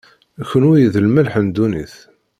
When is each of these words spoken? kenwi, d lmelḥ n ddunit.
kenwi, 0.49 0.83
d 0.93 0.95
lmelḥ 1.05 1.33
n 1.39 1.45
ddunit. 1.49 1.95